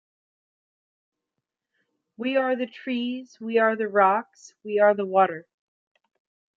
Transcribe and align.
We 2.17 2.35
are 2.35 2.55
the 2.55 2.65
trees, 2.65 3.39
we 3.39 3.59
are 3.59 3.75
the 3.75 3.87
rocks, 3.87 4.55
we 4.63 4.79
are 4.79 4.95
the 4.95 5.05
water. 5.05 5.45